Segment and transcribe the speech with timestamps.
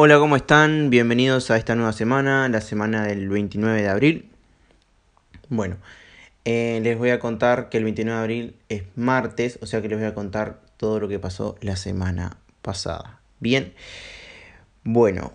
[0.00, 0.90] Hola, ¿cómo están?
[0.90, 4.30] Bienvenidos a esta nueva semana, la semana del 29 de abril.
[5.48, 5.76] Bueno,
[6.44, 9.88] eh, les voy a contar que el 29 de abril es martes, o sea que
[9.88, 13.20] les voy a contar todo lo que pasó la semana pasada.
[13.40, 13.74] Bien,
[14.84, 15.32] bueno,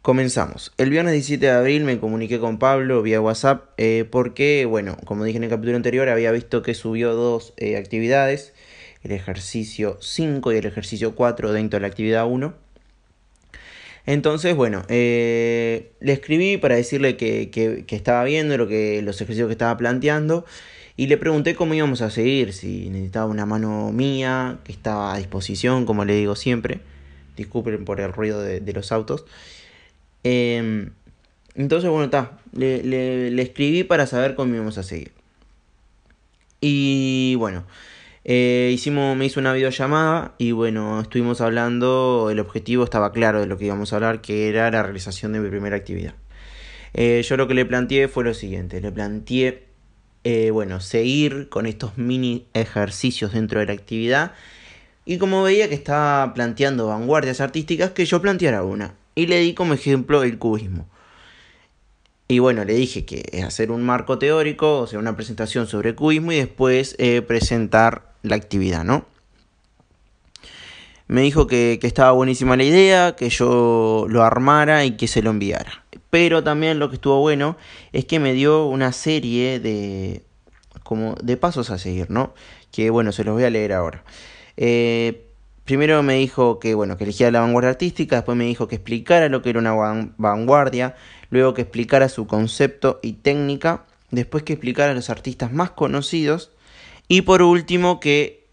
[0.00, 0.72] comenzamos.
[0.78, 5.24] El viernes 17 de abril me comuniqué con Pablo vía WhatsApp eh, porque, bueno, como
[5.24, 8.54] dije en el capítulo anterior, había visto que subió dos eh, actividades,
[9.02, 12.69] el ejercicio 5 y el ejercicio 4 dentro de la actividad 1
[14.06, 19.52] entonces, bueno, eh, le escribí para decirle que, estaba viendo lo que, los ejercicios que
[19.52, 20.44] estaba planteando
[20.96, 25.18] y le pregunté cómo íbamos a seguir, si necesitaba una mano mía, que estaba a
[25.18, 26.80] disposición, como le digo siempre.
[27.36, 29.24] Disculpen por el ruido de, los autos.
[30.24, 30.90] Em,
[31.54, 32.38] entonces, bueno, está.
[32.52, 35.12] Le, le, escribí para saber cómo íbamos a seguir.
[36.60, 37.64] Y bueno,
[38.24, 43.46] eh, hicimos, me hizo una videollamada y bueno, estuvimos hablando, el objetivo estaba claro de
[43.46, 46.14] lo que íbamos a hablar, que era la realización de mi primera actividad.
[46.92, 49.64] Eh, yo lo que le planteé fue lo siguiente, le planteé,
[50.24, 54.32] eh, bueno, seguir con estos mini ejercicios dentro de la actividad
[55.06, 58.94] y como veía que estaba planteando vanguardias artísticas, que yo planteara una.
[59.14, 60.88] Y le di como ejemplo el cubismo.
[62.28, 66.32] Y bueno, le dije que hacer un marco teórico, o sea, una presentación sobre cubismo
[66.32, 69.04] y después presentar la actividad, ¿no?
[71.10, 75.30] Me dijo que, estaba buenísima la idea, que yo lo armara y que se lo
[75.30, 75.84] enviara.
[76.08, 77.56] Pero también lo que estuvo bueno
[77.92, 80.22] es que me dio una serie de,
[80.84, 82.32] como de pasos a seguir, ¿no?
[82.70, 84.04] Que bueno, se los voy a leer ahora.
[84.56, 85.26] Eh,
[85.64, 89.28] primero me dijo que bueno, que eligiera la vanguardia artística, después me dijo que explicara
[89.28, 89.72] lo que era una
[90.16, 90.94] vanguardia,
[91.30, 96.52] luego que explicara su concepto y técnica, después que explicara a los artistas más conocidos
[97.10, 98.46] y por último, que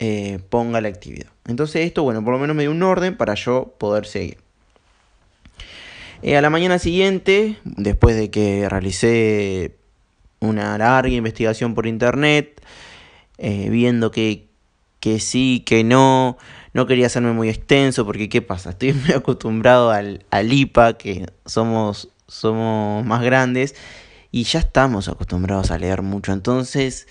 [0.00, 1.28] eh, ponga la actividad.
[1.46, 4.38] Entonces esto, bueno, por lo menos me dio un orden para yo poder seguir.
[6.22, 9.76] Eh, a la mañana siguiente, después de que realicé
[10.40, 12.60] una larga investigación por internet,
[13.38, 14.48] eh, viendo que,
[14.98, 16.38] que sí, que no,
[16.72, 18.70] no quería hacerme muy extenso, porque ¿qué pasa?
[18.70, 23.76] Estoy muy acostumbrado al, al IPA, que somos, somos más grandes,
[24.32, 26.32] y ya estamos acostumbrados a leer mucho.
[26.32, 27.06] Entonces,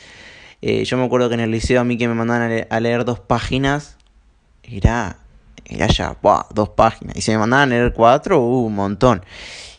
[0.62, 3.06] eh, yo me acuerdo que en el liceo a mí que me mandaban a leer,
[3.06, 3.98] dos páginas,
[4.64, 5.18] era,
[5.66, 6.18] era ya,
[6.54, 7.16] dos páginas.
[7.16, 9.24] Y si me mandaban a leer cuatro, uh, un montón.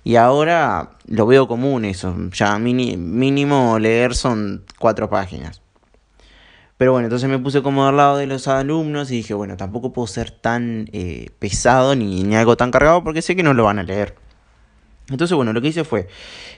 [0.04, 5.62] Y ahora lo veo común eso, ya mínimo leer son cuatro páginas.
[6.76, 9.93] Pero bueno, entonces me puse como al lado de los alumnos y dije, bueno, tampoco
[9.93, 13.62] puedo ser tan eh, pesado ni, ni, algo tan cargado porque sé que no lo
[13.62, 14.16] van a leer.
[15.09, 16.09] Entonces, bueno, lo que hice fue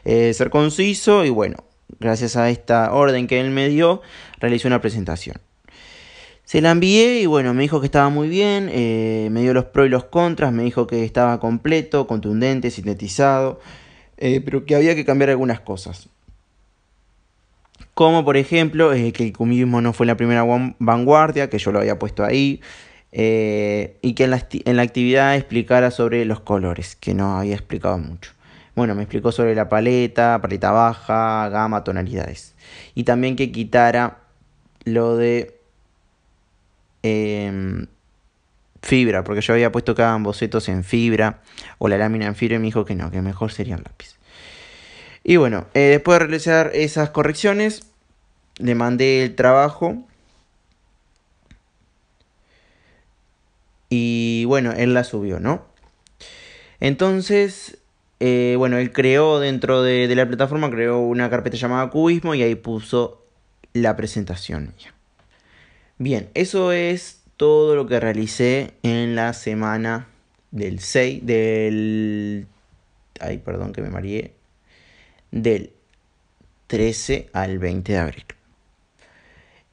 [0.06, 1.56] eh, ser conciso y bueno,
[2.00, 4.02] gracias a esta orden que él me dio,
[4.38, 5.36] realicé una presentación.
[6.44, 9.64] Se la envié y bueno, me dijo que estaba muy bien, eh, me dio los
[9.64, 13.60] pros y los contras, me dijo que estaba completo, contundente, sintetizado,
[14.18, 16.08] eh, pero que había que cambiar algunas cosas.
[17.94, 20.44] Como por ejemplo eh, que el cubismo no fue la primera
[20.78, 22.60] vanguardia, que yo lo había puesto ahí,
[23.10, 27.96] y que en la, en la actividad explicara sobre los colores, que no había explicado
[27.96, 28.32] mucho.
[28.74, 32.54] Bueno, me explicó sobre la paleta, paleta baja, gama, tonalidades.
[32.94, 34.18] Y también que quitara
[34.84, 35.60] lo de
[37.02, 37.86] em,
[38.82, 41.40] fibra, porque yo había puesto hagan bocetos en fibra
[41.78, 44.16] o la lámina en fibra y me dijo que no, que mejor sería un lápiz.
[45.22, 47.86] Y bueno, eh, después de realizar esas correcciones,
[48.58, 50.04] le mandé el trabajo.
[53.88, 55.64] Y bueno, él la subió, ¿no?
[56.80, 57.78] Entonces,
[58.20, 62.54] eh, bueno, él creó dentro de, la plataforma, creó una carpeta llamada Cubismo y ahí
[62.54, 63.24] puso
[63.72, 64.72] la presentación.
[65.98, 70.08] Bien, eso es todo lo que realicé en la semana
[70.50, 72.46] del 6, del...
[73.20, 74.32] Ay, perdón que me mareé.
[75.30, 75.72] Del
[76.68, 78.24] 13 al 20 de abril.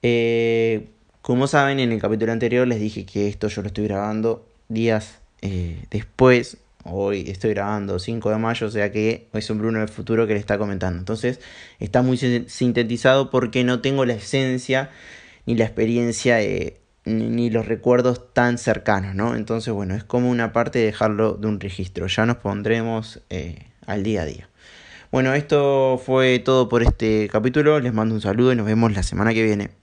[0.03, 0.90] Eh,
[1.22, 5.19] como saben, en el capítulo anterior les dije que esto yo lo estoy grabando días
[5.41, 9.89] eh, después Hoy estoy grabando 5 de mayo, o sea que es un Bruno del
[9.89, 11.00] futuro que le está comentando.
[11.00, 11.39] Entonces
[11.80, 14.89] está muy sintetizado porque no tengo la esencia
[15.45, 16.39] ni la experiencia
[17.06, 19.36] ni los recuerdos tan cercanos, ¿no?
[19.36, 22.07] Entonces, bueno, es como una parte de dejarlo de un registro.
[22.07, 24.50] Ya nos pondremos eh, al día a día.
[25.12, 27.80] Bueno, esto fue todo por este capítulo.
[27.80, 29.81] Les mando un saludo y nos vemos la semana que viene.